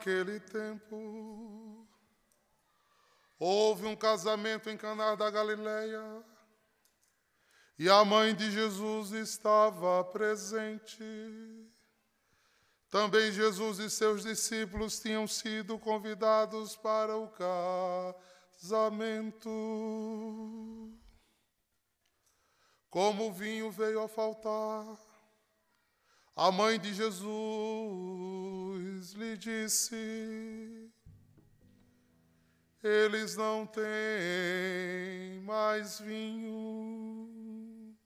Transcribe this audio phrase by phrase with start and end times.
[0.00, 1.86] Naquele tempo,
[3.38, 6.24] houve um casamento em Caná da Galileia,
[7.78, 11.04] e a mãe de Jesus estava presente.
[12.88, 17.28] Também Jesus e seus discípulos tinham sido convidados para o
[18.56, 19.50] casamento.
[22.88, 25.09] Como o vinho veio a faltar,
[26.36, 30.90] a mãe de Jesus lhe disse:
[32.82, 37.96] Eles não têm mais vinho.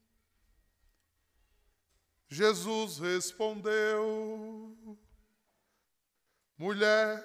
[2.28, 4.76] Jesus respondeu:
[6.56, 7.22] Mulher,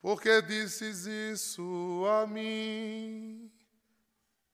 [0.00, 3.52] por que disses isso a mim?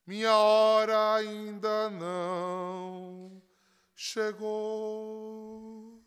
[0.04, 3.41] Minha hora ainda não
[4.02, 6.02] chegou.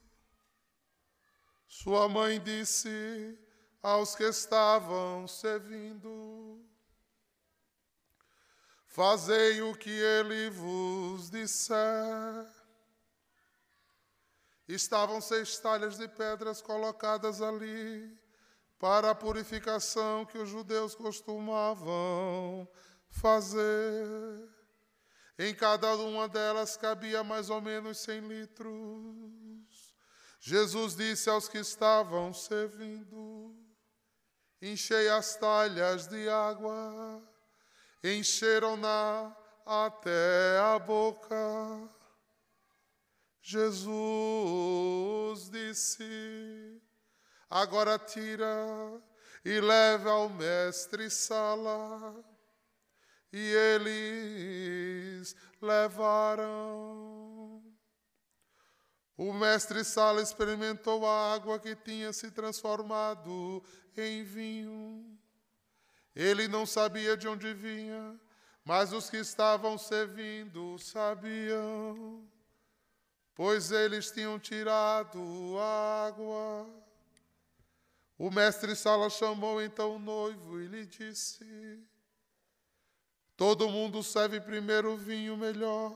[1.66, 3.40] Sua mãe disse
[3.82, 6.62] aos que estavam servindo:
[8.86, 12.46] Fazei o que ele vos disser.
[14.68, 18.20] Estavam seis talhas de pedras colocadas ali
[18.78, 22.68] para a purificação que os judeus costumavam
[23.10, 24.55] fazer.
[25.38, 29.94] Em cada uma delas cabia mais ou menos cem litros.
[30.40, 33.54] Jesus disse aos que estavam servindo:
[34.62, 37.22] Enchei as talhas de água.
[38.02, 39.36] Encheram-na
[39.66, 41.38] até a boca.
[43.42, 46.82] Jesus disse:
[47.50, 49.04] Agora tira
[49.44, 52.24] e leve ao mestre Sala
[53.36, 57.62] e eles levaram.
[59.18, 63.62] O mestre Sala experimentou a água que tinha se transformado
[63.98, 65.20] em vinho.
[66.16, 68.18] Ele não sabia de onde vinha,
[68.64, 72.26] mas os que estavam servindo sabiam,
[73.34, 75.20] pois eles tinham tirado
[75.60, 76.70] a água.
[78.18, 81.86] O mestre Sala chamou então o noivo e lhe disse:
[83.38, 85.94] Todo mundo serve primeiro o vinho melhor,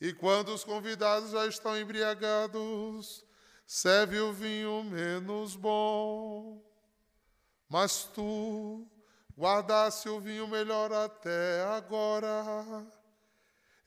[0.00, 3.24] e quando os convidados já estão embriagados,
[3.66, 6.62] serve o vinho menos bom.
[7.68, 8.86] Mas tu
[9.36, 12.86] guardaste o vinho melhor até agora.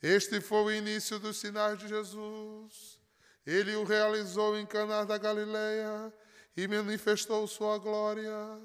[0.01, 2.99] Este foi o início dos sinais de Jesus.
[3.45, 6.13] Ele o realizou em Caná da Galileia
[6.55, 8.59] e manifestou sua glória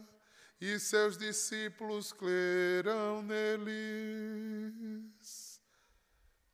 [0.64, 4.00] e seus discípulos crerão neles.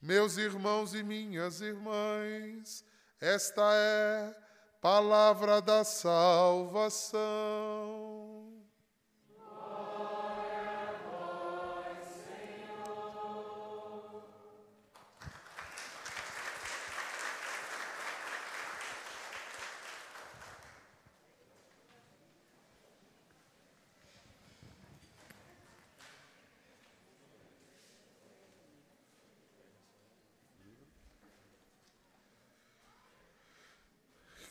[0.00, 2.82] Meus irmãos e minhas irmãs,
[3.20, 4.34] esta é
[4.80, 7.18] palavra da salvação.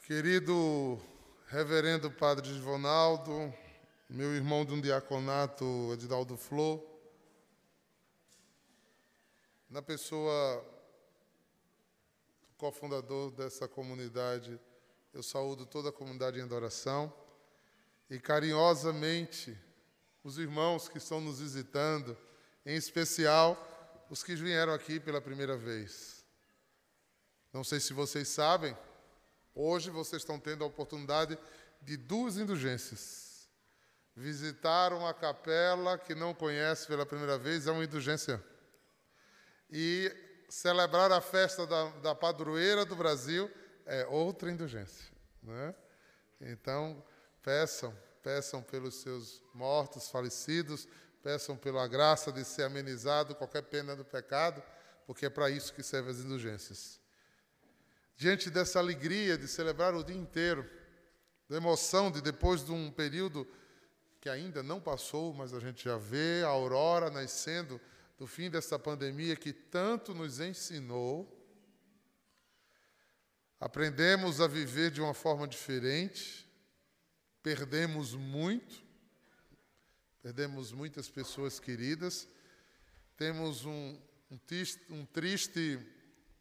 [0.08, 0.98] Querido
[1.48, 3.54] Reverendo Padre Givonaldo,
[4.10, 6.82] meu irmão de um diaconato, Edinaldo Flor,
[9.70, 10.66] na pessoa
[12.48, 14.58] do cofundador dessa comunidade,
[15.14, 17.14] eu saúdo toda a comunidade em adoração
[18.10, 19.60] e carinhosamente
[20.24, 22.18] os irmãos que estão nos visitando,
[22.66, 23.62] em especial
[24.10, 26.26] os que vieram aqui pela primeira vez.
[27.52, 28.74] Não sei se vocês sabem,
[29.60, 31.36] Hoje vocês estão tendo a oportunidade
[31.82, 33.50] de duas indulgências.
[34.16, 38.40] Visitar uma capela que não conhece pela primeira vez é uma indulgência.
[39.68, 40.16] E
[40.48, 43.50] celebrar a festa da, da padroeira do Brasil
[43.88, 45.12] é outra indulgência.
[45.42, 45.74] Né?
[46.40, 47.04] Então,
[47.42, 50.88] peçam, peçam pelos seus mortos, falecidos,
[51.24, 54.62] peçam pela graça de ser amenizado qualquer pena do pecado,
[55.08, 57.07] porque é para isso que servem as indulgências.
[58.18, 60.68] Diante dessa alegria de celebrar o dia inteiro,
[61.48, 63.48] da emoção de depois de um período
[64.20, 67.80] que ainda não passou, mas a gente já vê a aurora nascendo
[68.18, 71.32] do fim dessa pandemia que tanto nos ensinou,
[73.60, 76.50] aprendemos a viver de uma forma diferente,
[77.44, 78.84] perdemos muito,
[80.24, 82.28] perdemos muitas pessoas queridas,
[83.16, 83.96] temos um,
[84.32, 84.40] um,
[84.90, 85.80] um triste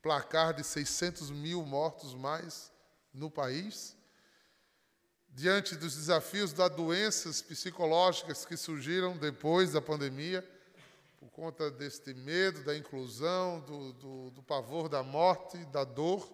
[0.07, 2.73] placar de 600 mil mortos mais
[3.13, 3.97] no país.
[5.29, 10.49] Diante dos desafios das doenças psicológicas que surgiram depois da pandemia,
[11.19, 16.33] por conta deste medo, da inclusão, do, do, do pavor da morte, da dor,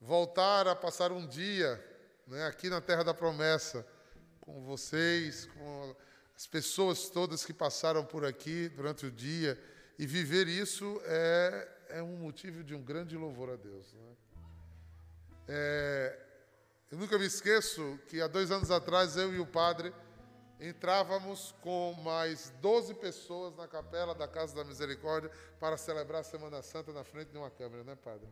[0.00, 1.84] voltar a passar um dia
[2.24, 3.84] né, aqui na Terra da Promessa,
[4.40, 5.96] com vocês, com
[6.36, 9.60] as pessoas todas que passaram por aqui durante o dia,
[9.98, 13.92] e viver isso é, é um motivo de um grande louvor a Deus.
[13.92, 14.16] Né?
[15.48, 16.18] É,
[16.90, 19.92] eu nunca me esqueço que há dois anos atrás eu e o padre
[20.60, 25.30] entrávamos com mais 12 pessoas na capela da Casa da Misericórdia
[25.60, 28.28] para celebrar a Semana Santa na frente de uma câmera, né, padre?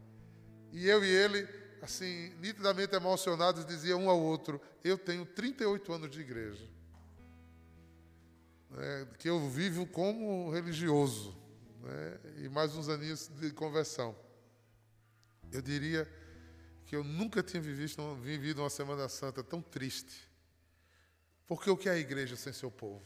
[0.72, 1.48] E eu e ele,
[1.80, 6.68] assim, nitidamente emocionados, dizia um ao outro: Eu tenho 38 anos de igreja,
[8.70, 11.36] né, que eu vivo como religioso,
[11.80, 14.16] né, e mais uns aninhos de conversão.
[15.52, 16.10] Eu diria
[16.84, 20.26] que eu nunca tinha vivido, vivido uma Semana Santa tão triste
[21.46, 23.04] porque o que é a igreja sem seu povo?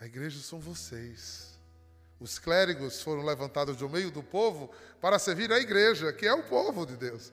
[0.00, 1.56] A igreja são vocês.
[2.18, 4.70] Os clérigos foram levantados do meio do povo
[5.00, 7.32] para servir a igreja, que é o povo de Deus.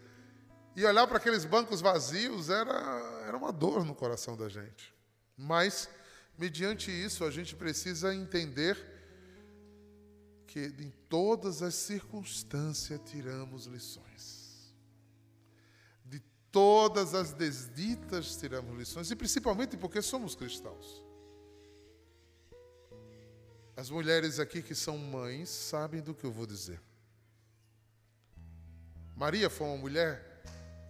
[0.76, 2.74] E olhar para aqueles bancos vazios era,
[3.28, 4.94] era uma dor no coração da gente.
[5.36, 5.90] Mas,
[6.38, 8.78] mediante isso, a gente precisa entender
[10.48, 14.46] que em todas as circunstâncias tiramos lições
[16.56, 21.04] todas as desditas tiramos lições, e principalmente porque somos cristãos.
[23.76, 26.82] As mulheres aqui que são mães sabem do que eu vou dizer.
[29.18, 30.42] Maria foi uma mulher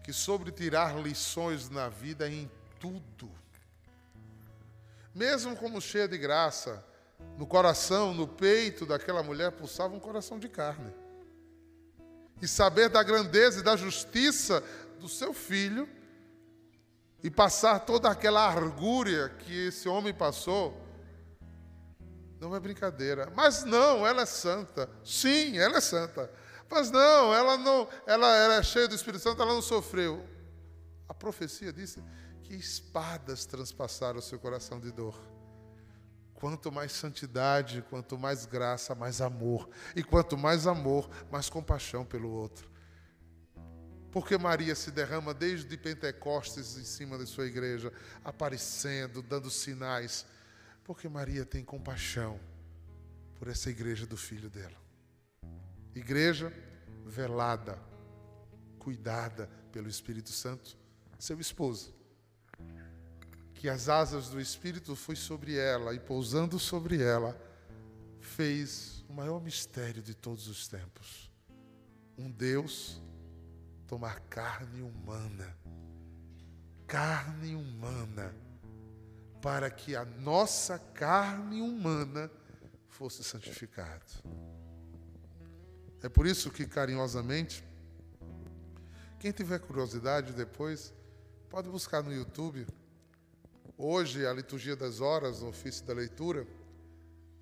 [0.03, 2.47] que soube tirar lições na vida em
[2.79, 3.31] tudo.
[5.15, 6.83] Mesmo como cheia de graça,
[7.37, 10.93] no coração, no peito daquela mulher pulsava um coração de carne.
[12.41, 14.61] E saber da grandeza e da justiça
[14.99, 15.87] do seu filho
[17.23, 20.85] e passar toda aquela argúria que esse homem passou,
[22.37, 23.31] não é brincadeira.
[23.33, 24.89] Mas não, ela é santa.
[25.01, 26.29] Sim, ela é santa.
[26.69, 30.27] Mas não, ela não, ela era cheia do Espírito Santo, ela não sofreu.
[31.07, 32.03] A profecia disse
[32.45, 35.19] que espadas transpassaram o seu coração de dor.
[36.35, 39.67] Quanto mais santidade, quanto mais graça, mais amor.
[39.95, 42.69] E quanto mais amor, mais compaixão pelo outro.
[44.11, 47.91] Porque Maria se derrama desde Pentecostes em cima de sua igreja,
[48.23, 50.25] aparecendo, dando sinais.
[50.83, 52.39] Porque Maria tem compaixão
[53.39, 54.77] por essa igreja do filho dela.
[55.95, 56.53] Igreja
[57.05, 57.79] velada,
[58.77, 60.77] cuidada pelo Espírito Santo,
[61.17, 61.94] seu esposo.
[63.55, 67.35] Que as asas do Espírito foi sobre ela e pousando sobre ela,
[68.19, 71.31] fez o maior mistério de todos os tempos.
[72.17, 73.01] Um Deus
[73.87, 75.57] tomar carne humana,
[76.87, 78.33] carne humana,
[79.41, 82.31] para que a nossa carne humana
[82.87, 84.05] fosse santificada.
[86.01, 87.63] É por isso que carinhosamente,
[89.19, 90.93] quem tiver curiosidade depois,
[91.49, 92.65] pode buscar no YouTube.
[93.77, 96.47] Hoje, a liturgia das horas, no ofício da leitura,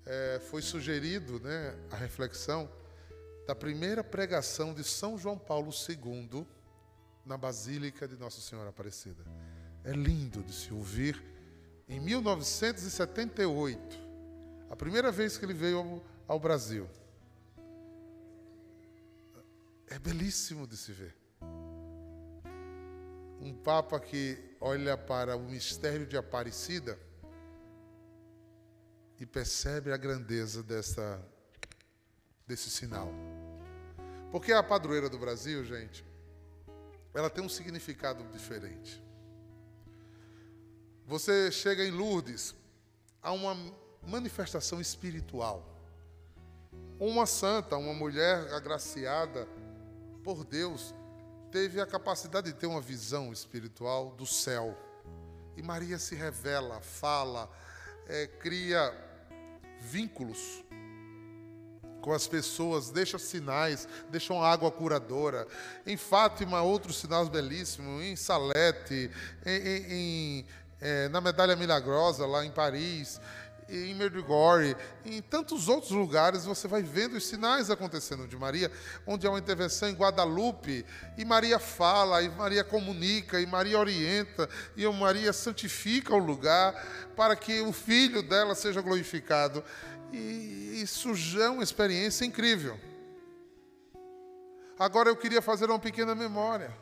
[0.04, 2.68] é, foi sugerido né, a reflexão
[3.46, 6.44] da primeira pregação de São João Paulo II
[7.24, 9.24] na Basílica de Nossa Senhora Aparecida.
[9.84, 11.22] É lindo de se ouvir.
[11.88, 13.96] Em 1978,
[14.68, 16.90] a primeira vez que ele veio ao, ao Brasil.
[19.86, 21.14] É belíssimo de se ver.
[23.44, 26.98] Um Papa que olha para o mistério de Aparecida
[29.20, 31.22] e percebe a grandeza dessa,
[32.46, 33.12] desse sinal.
[34.32, 36.02] Porque a padroeira do Brasil, gente,
[37.12, 39.04] ela tem um significado diferente.
[41.06, 42.54] Você chega em Lourdes,
[43.22, 43.54] há uma
[44.06, 45.70] manifestação espiritual.
[46.98, 49.46] Uma santa, uma mulher agraciada
[50.22, 50.94] por Deus,
[51.54, 54.76] teve a capacidade de ter uma visão espiritual do céu.
[55.56, 57.48] E Maria se revela, fala,
[58.08, 58.92] é, cria
[59.80, 60.64] vínculos
[62.00, 65.46] com as pessoas, deixa sinais, deixa uma água curadora.
[65.86, 68.02] Em Fátima, outros sinais belíssimos.
[68.02, 69.08] Em Salete,
[69.46, 70.46] em, em, em
[70.80, 73.20] é, na Medalha Milagrosa, lá em Paris
[73.68, 78.70] em Medjugorje, em tantos outros lugares, você vai vendo os sinais acontecendo de Maria,
[79.06, 80.84] onde há uma intervenção em Guadalupe,
[81.16, 86.74] e Maria fala, e Maria comunica, e Maria orienta, e Maria santifica o lugar
[87.16, 89.64] para que o filho dela seja glorificado.
[90.12, 92.78] E isso já é uma experiência incrível.
[94.78, 96.76] Agora eu queria fazer uma pequena memória.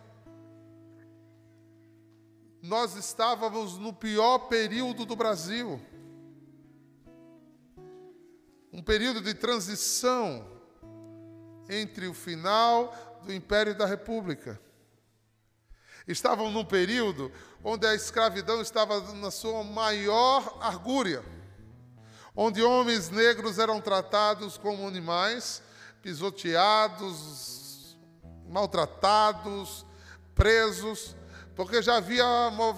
[2.63, 5.81] Nós estávamos no pior período do Brasil
[8.73, 10.47] um período de transição
[11.69, 14.59] entre o final do Império e da República.
[16.09, 17.31] Estavam num período
[17.63, 21.23] onde a escravidão estava na sua maior argúria,
[22.35, 25.63] onde homens negros eram tratados como animais,
[26.03, 27.97] pisoteados,
[28.49, 29.87] maltratados,
[30.35, 31.15] presos,
[31.55, 32.25] porque já havia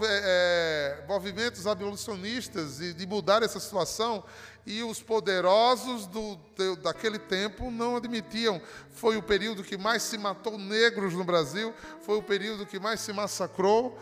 [0.02, 4.24] é, movimentos abolicionistas e de mudar essa situação
[4.66, 6.36] e os poderosos do,
[6.82, 8.60] daquele tempo não admitiam.
[8.90, 13.00] Foi o período que mais se matou negros no Brasil, foi o período que mais
[13.00, 13.98] se massacrou.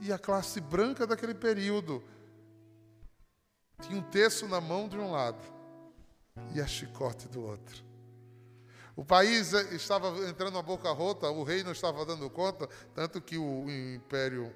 [0.00, 2.02] E a classe branca daquele período
[3.80, 5.42] tinha um terço na mão de um lado
[6.54, 7.85] e a chicote do outro.
[8.96, 13.20] O país eh, estava entrando na boca rota, o rei não estava dando conta, tanto
[13.20, 14.52] que o império,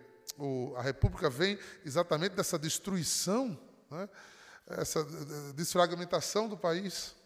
[0.76, 3.56] a república vem exatamente dessa destruição.
[3.90, 4.08] Né?
[4.78, 5.04] essa
[5.54, 7.16] desfragmentação do país.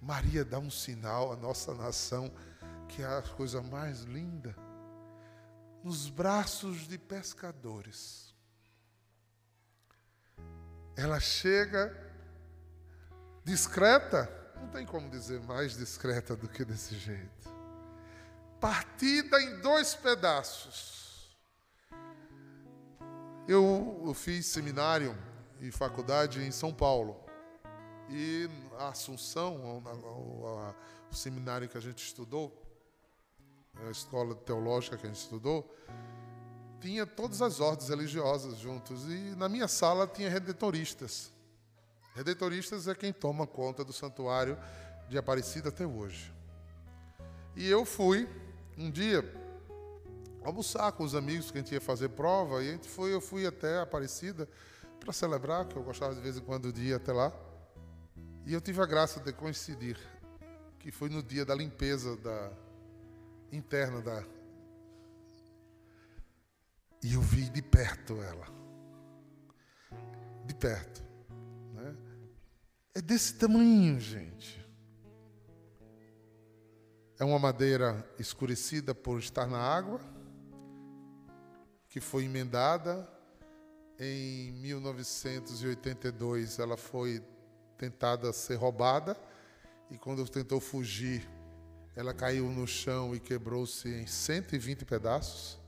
[0.00, 2.32] Maria dá um sinal à nossa nação,
[2.88, 4.54] que é a coisa mais linda,
[5.82, 8.34] nos braços de pescadores.
[10.96, 12.05] Ela chega
[13.46, 17.48] discreta, não tem como dizer mais discreta do que desse jeito.
[18.60, 20.96] Partida em dois pedaços
[23.48, 25.16] eu, eu fiz seminário
[25.60, 27.16] e faculdade em São Paulo.
[28.10, 28.48] E
[28.78, 30.72] a Assunção, o,
[31.10, 32.52] o seminário que a gente estudou,
[33.86, 35.72] a escola teológica que a gente estudou,
[36.80, 39.04] tinha todas as ordens religiosas juntos.
[39.04, 41.32] E na minha sala tinha redentoristas.
[42.16, 44.58] Redentoristas é quem toma conta do santuário
[45.06, 46.32] de Aparecida até hoje.
[47.54, 48.26] E eu fui
[48.78, 49.22] um dia
[50.42, 53.20] almoçar com os amigos que a gente ia fazer prova, e a gente foi, eu
[53.20, 54.48] fui até Aparecida
[54.98, 57.30] para celebrar, que eu gostava de vez em quando de ir até lá.
[58.46, 59.98] E eu tive a graça de coincidir,
[60.78, 62.50] que foi no dia da limpeza da
[63.52, 64.24] interna da
[67.02, 68.46] e eu vi de perto ela.
[70.44, 71.05] De perto.
[72.96, 74.66] É desse tamanho, gente.
[77.18, 80.00] É uma madeira escurecida por estar na água
[81.90, 83.06] que foi emendada.
[84.00, 87.22] Em 1982, ela foi
[87.76, 89.14] tentada ser roubada
[89.90, 91.28] e quando tentou fugir,
[91.94, 95.60] ela caiu no chão e quebrou-se em 120 pedaços.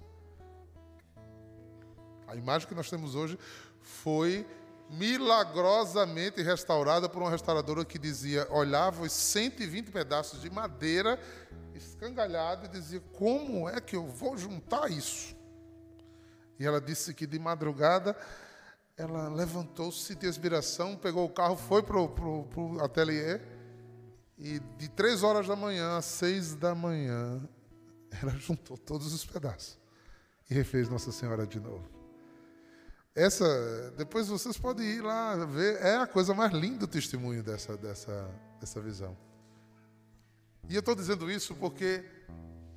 [2.26, 3.38] A imagem que nós temos hoje
[3.82, 4.46] foi
[4.90, 11.18] milagrosamente restaurada por uma restauradora que dizia, olhava os 120 pedaços de madeira
[11.74, 15.36] escangalhado e dizia: "Como é que eu vou juntar isso?"
[16.58, 18.16] E ela disse que de madrugada
[18.96, 23.40] ela levantou-se de inspiração, pegou o carro, foi para o ateliê
[24.36, 27.40] e de três horas da manhã às seis da manhã
[28.22, 29.78] ela juntou todos os pedaços
[30.50, 31.97] e refez Nossa Senhora de novo.
[33.18, 37.76] Essa, depois vocês podem ir lá ver, é a coisa mais linda o testemunho dessa,
[37.76, 39.18] dessa, dessa visão.
[40.68, 42.04] E eu estou dizendo isso porque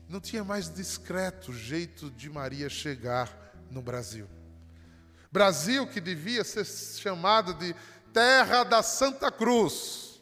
[0.10, 3.32] não tinha mais discreto jeito de Maria chegar
[3.70, 4.28] no Brasil.
[5.32, 7.76] Brasil que devia ser chamado de
[8.12, 10.20] terra da Santa Cruz.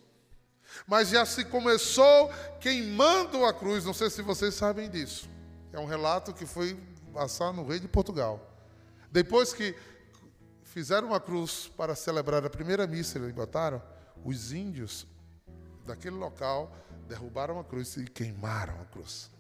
[0.86, 5.30] Mas já se começou queimando a cruz, não sei se vocês sabem disso.
[5.72, 6.78] É um relato que foi
[7.14, 8.46] passar no rei de Portugal.
[9.10, 9.74] Depois que
[10.70, 13.82] fizeram uma cruz para celebrar a primeira missa, eles botaram,
[14.24, 15.06] os índios
[15.86, 16.72] daquele local
[17.08, 19.32] derrubaram a cruz e queimaram a cruz.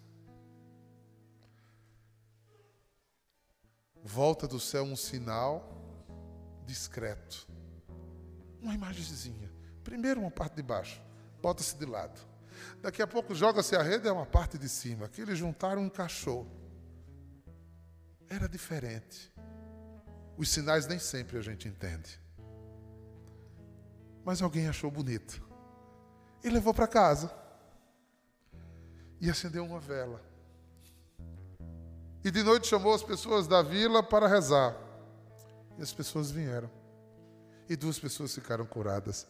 [4.03, 5.77] volta do céu um sinal
[6.65, 7.47] discreto.
[8.61, 9.51] Uma imagenzinha.
[9.83, 11.01] Primeiro uma parte de baixo,
[11.41, 12.19] bota-se de lado.
[12.81, 15.07] Daqui a pouco joga-se a rede, é uma parte de cima.
[15.07, 16.49] Que eles juntaram um cachorro.
[18.27, 19.31] Era diferente.
[20.39, 22.17] Os sinais nem sempre a gente entende.
[24.23, 25.45] Mas alguém achou bonito.
[26.41, 27.29] E levou para casa.
[29.19, 30.23] E acendeu uma vela.
[32.23, 34.77] E de noite chamou as pessoas da vila para rezar.
[35.77, 36.71] E as pessoas vieram.
[37.67, 39.27] E duas pessoas ficaram curadas.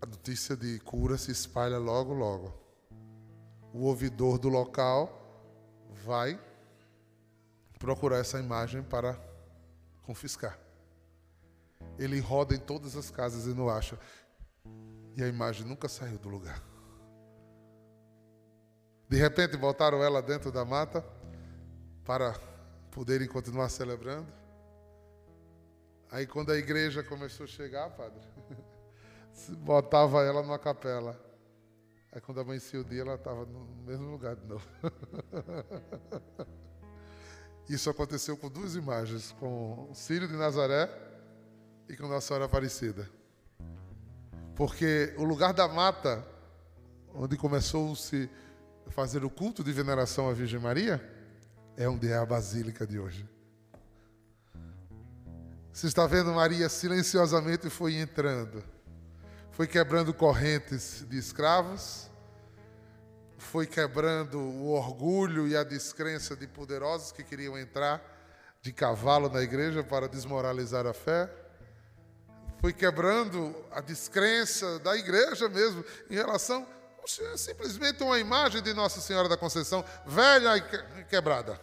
[0.00, 2.54] A notícia de cura se espalha logo, logo.
[3.70, 5.22] O ouvidor do local
[6.06, 6.45] vai
[7.78, 9.18] procurar essa imagem para
[10.02, 10.58] confiscar.
[11.98, 13.98] Ele roda em todas as casas e não acha.
[15.16, 16.62] E a imagem nunca saiu do lugar.
[19.08, 21.04] De repente voltaram ela dentro da mata
[22.04, 22.34] para
[22.90, 24.32] poderem continuar celebrando.
[26.10, 28.20] Aí quando a igreja começou a chegar, padre,
[29.58, 31.18] botava ela numa capela.
[32.12, 34.66] Aí quando amanhecia o dia, ela estava no mesmo lugar de novo.
[37.68, 40.88] Isso aconteceu com duas imagens, com o Círio de Nazaré
[41.88, 43.10] e com Nossa Senhora Aparecida.
[44.54, 46.26] Porque o lugar da mata,
[47.12, 48.30] onde começou-se
[48.86, 51.02] a fazer o culto de veneração à Virgem Maria,
[51.76, 53.28] é onde é a basílica de hoje.
[55.72, 58.64] Você está vendo Maria silenciosamente foi entrando,
[59.50, 62.08] foi quebrando correntes de escravos,
[63.38, 68.02] foi quebrando o orgulho e a descrença de poderosos que queriam entrar
[68.62, 71.30] de cavalo na igreja para desmoralizar a fé
[72.60, 76.66] foi quebrando a descrença da igreja mesmo em relação
[77.36, 81.60] simplesmente uma imagem de Nossa Senhora da Conceição, velha e quebrada.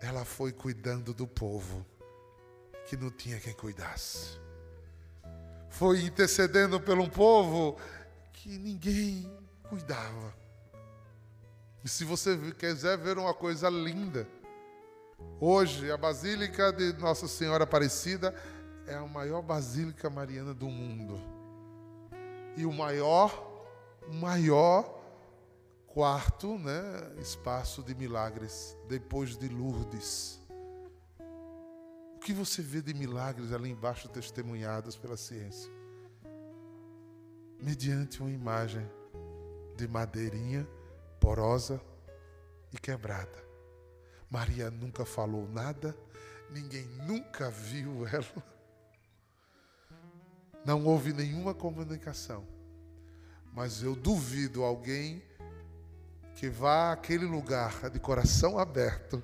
[0.00, 1.84] Ela foi cuidando do povo
[2.86, 4.38] que não tinha quem cuidasse.
[5.68, 7.76] Foi intercedendo pelo um povo
[8.44, 9.26] que ninguém
[9.70, 10.34] cuidava.
[11.82, 14.28] E se você quiser ver uma coisa linda,
[15.40, 18.34] Hoje, a Basílica de Nossa Senhora Aparecida
[18.86, 21.18] é a maior basílica mariana do mundo.
[22.56, 23.64] E o maior,
[24.12, 25.00] maior
[25.86, 30.38] quarto, né, espaço de milagres, depois de Lourdes.
[32.16, 35.73] O que você vê de milagres ali embaixo testemunhados pela ciência?
[37.64, 38.86] Mediante uma imagem
[39.74, 40.68] de madeirinha
[41.18, 41.80] porosa
[42.70, 43.42] e quebrada.
[44.28, 45.96] Maria nunca falou nada,
[46.50, 48.44] ninguém nunca viu ela.
[50.62, 52.46] Não houve nenhuma comunicação.
[53.54, 55.22] Mas eu duvido alguém
[56.36, 59.22] que vá àquele lugar de coração aberto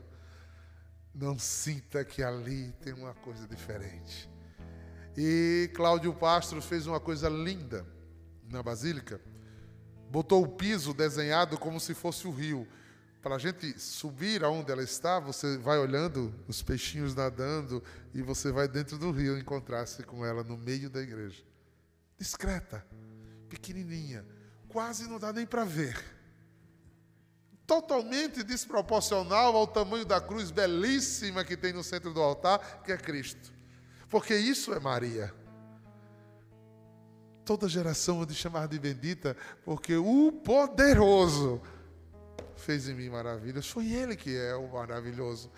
[1.15, 4.31] não sinta que ali tem uma coisa diferente.
[5.15, 8.00] E Cláudio Pastro fez uma coisa linda
[8.51, 9.21] na Basílica.
[10.11, 12.67] Botou o piso desenhado como se fosse o rio
[13.23, 17.83] para a gente subir aonde ela está, você vai olhando os peixinhos nadando
[18.15, 21.43] e você vai dentro do rio encontrar-se com ela no meio da igreja.
[22.19, 22.85] Discreta,
[23.49, 24.25] pequenininha,
[24.69, 26.03] quase não dá nem para ver.
[27.67, 32.97] Totalmente desproporcional ao tamanho da cruz belíssima que tem no centro do altar, que é
[32.97, 33.53] Cristo.
[34.09, 35.33] Porque isso é Maria.
[37.51, 41.61] Toda geração de chamar de bendita, porque o poderoso
[42.55, 43.69] fez em mim maravilhas.
[43.69, 45.51] Foi Ele que é o maravilhoso.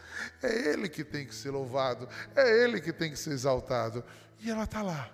[0.42, 2.08] É Ele que tem que ser louvado.
[2.34, 4.02] É Ele que tem que ser exaltado.
[4.40, 5.12] E ela está lá,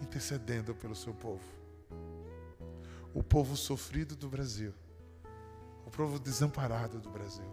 [0.00, 1.44] intercedendo pelo seu povo.
[3.12, 4.72] O povo sofrido do Brasil.
[5.84, 7.52] O povo desamparado do Brasil.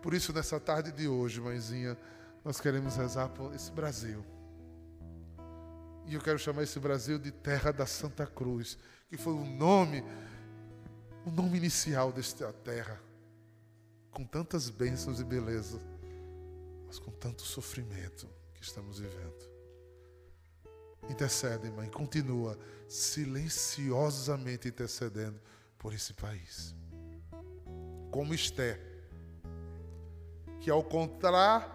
[0.00, 1.94] Por isso, nessa tarde de hoje, mãezinha,
[2.42, 4.24] nós queremos rezar por esse Brasil.
[6.06, 10.04] E eu quero chamar esse Brasil de Terra da Santa Cruz, que foi o nome
[11.26, 13.02] o nome inicial desta terra,
[14.12, 15.80] com tantas bênçãos e beleza,
[16.86, 19.50] mas com tanto sofrimento que estamos vivendo.
[21.10, 22.56] Intercede, mãe, continua
[22.88, 25.40] silenciosamente intercedendo
[25.76, 26.76] por esse país.
[28.12, 28.80] Como Esté,
[30.60, 31.74] que ao contrar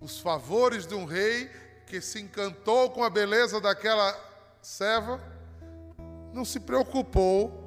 [0.00, 1.50] os favores de um rei
[1.86, 4.18] que se encantou com a beleza daquela
[4.60, 5.20] serva,
[6.32, 7.64] não se preocupou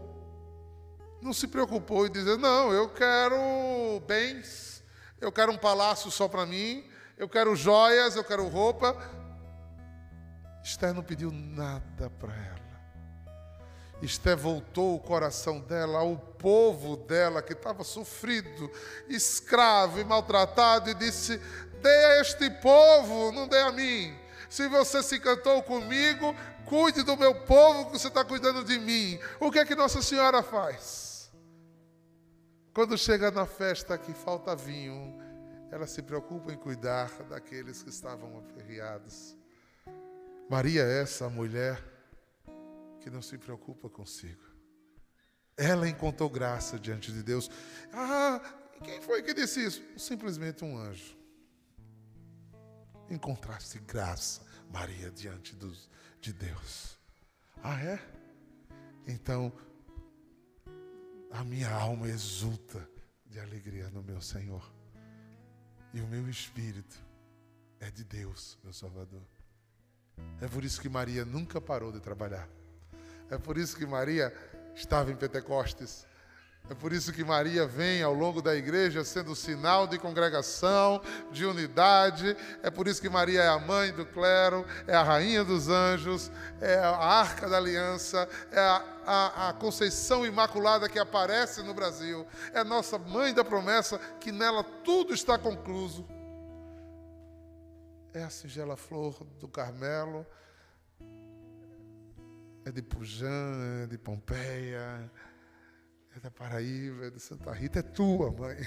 [1.22, 4.84] não se preocupou em dizer: não, eu quero bens,
[5.20, 8.96] eu quero um palácio só para mim, eu quero joias, eu quero roupa.
[10.64, 12.68] Esther não pediu nada para ela.
[14.02, 18.70] Esté voltou o coração dela ao povo dela que estava sofrido,
[19.10, 21.42] escravo e maltratado, e disse:
[21.82, 24.18] Dê a este povo, não dê a mim.
[24.50, 26.36] Se você se cantou comigo,
[26.66, 29.20] cuide do meu povo que você está cuidando de mim.
[29.40, 31.32] O que é que Nossa Senhora faz?
[32.74, 35.18] Quando chega na festa que falta vinho,
[35.72, 39.36] ela se preocupa em cuidar daqueles que estavam aperreados.
[40.50, 41.84] Maria é essa mulher
[43.02, 44.44] que não se preocupa consigo.
[45.58, 47.50] Ela encontrou graça diante de Deus.
[47.92, 48.40] Ah,
[48.84, 49.84] quem foi que disse isso?
[49.98, 51.18] Simplesmente um anjo.
[53.10, 54.42] Encontraste graça,
[54.72, 55.90] Maria, diante dos,
[56.20, 56.98] de Deus.
[57.64, 58.00] Ah, é?
[59.08, 59.52] Então,
[61.32, 62.88] a minha alma exulta
[63.26, 64.64] de alegria no meu Senhor.
[65.94, 67.02] E o meu espírito
[67.80, 69.26] é de Deus, meu Salvador.
[70.42, 72.50] É por isso que Maria nunca parou de trabalhar.
[73.30, 74.34] É por isso que Maria
[74.76, 76.06] estava em Pentecostes.
[76.70, 81.02] É por isso que Maria vem ao longo da igreja sendo sinal de congregação,
[81.32, 82.36] de unidade.
[82.62, 86.30] É por isso que Maria é a mãe do clero, é a rainha dos anjos,
[86.60, 92.28] é a arca da aliança, é a, a, a Conceição Imaculada que aparece no Brasil.
[92.54, 96.06] É nossa mãe da promessa, que nela tudo está concluso.
[98.14, 100.26] É a singela flor do Carmelo,
[102.66, 105.10] é de Pujã, é de Pompeia,
[106.18, 108.58] é da Paraíba, é de Santa Rita, é tua, mãe.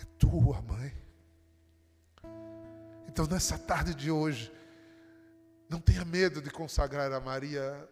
[0.00, 0.96] É tua, mãe.
[3.06, 4.50] Então, nessa tarde de hoje,
[5.68, 7.88] não tenha medo de consagrar a Maria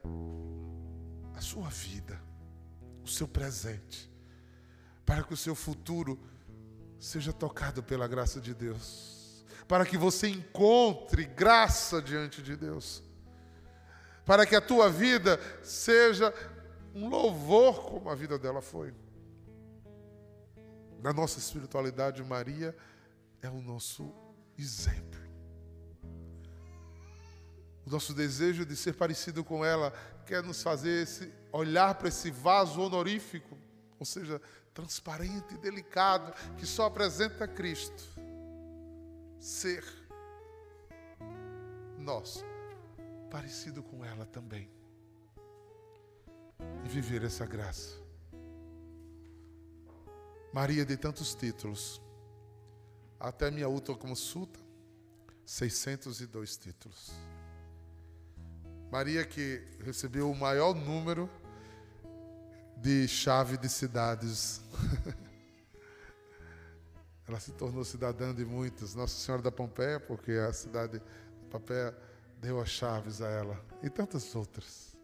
[1.35, 2.19] a sua vida,
[3.05, 4.11] o seu presente,
[5.05, 6.19] para que o seu futuro
[6.99, 13.03] seja tocado pela graça de Deus, para que você encontre graça diante de Deus
[14.29, 16.35] para que a tua vida seja
[16.94, 18.92] um louvor como a vida dela foi.
[21.01, 22.77] Na nossa espiritualidade, Maria
[23.40, 24.12] é o nosso
[24.57, 25.20] exemplo.
[27.87, 29.92] O nosso desejo de ser parecido com ela
[30.27, 33.57] quer nos fazer esse, olhar para esse vaso honorífico,
[33.98, 34.40] ou seja,
[34.74, 38.05] transparente e delicado, que só apresenta Cristo.
[39.40, 39.85] Ser
[41.96, 42.44] nosso
[43.31, 44.78] parecido com ela também.
[46.85, 47.97] E viver essa graça.
[50.53, 52.01] Maria de tantos títulos.
[53.21, 54.59] Até minha última consulta,
[55.44, 57.12] 602 títulos.
[58.90, 61.29] Maria que recebeu o maior número
[62.77, 64.62] de chave de cidades.
[67.29, 68.94] Ela se tornou cidadã de muitas.
[68.94, 71.94] Nossa Senhora da Pompeia, porque a cidade de Pompeia
[72.40, 74.98] deu as chaves a ela e tantas outras.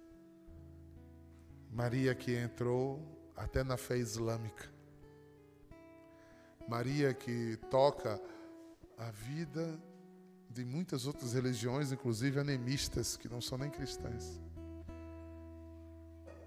[1.75, 3.03] Maria que entrou
[3.37, 4.73] até na fé islâmica.
[6.69, 8.21] Maria que toca
[8.97, 9.79] a vida
[10.49, 14.41] de muitas outras religiões, inclusive animistas, que não são nem cristãs.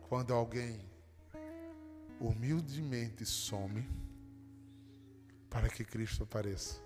[0.08, 0.80] Quando alguém
[2.20, 3.86] humildemente some
[5.50, 6.82] para que Cristo apareça,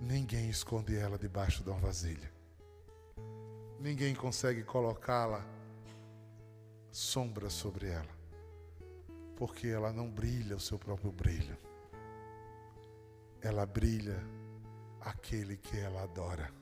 [0.00, 2.38] ninguém esconde ela debaixo de uma vasilha
[3.78, 5.44] ninguém consegue colocá-la
[6.90, 8.18] sombra sobre ela,
[9.36, 11.56] porque ela não brilha o seu próprio brilho.
[13.40, 14.18] Ela brilha
[15.00, 16.52] aquele que ela adora,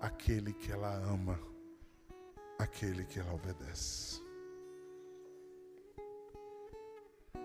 [0.00, 1.38] aquele que ela ama,
[2.58, 4.22] aquele que ela obedece.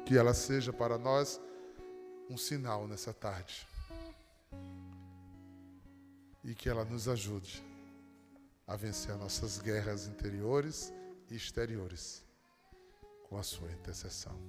[0.05, 1.39] Que ela seja para nós
[2.29, 3.67] um sinal nessa tarde.
[6.43, 7.63] E que ela nos ajude
[8.67, 10.93] a vencer nossas guerras interiores
[11.35, 12.23] exteriores
[13.27, 14.39] com a sua intercessão.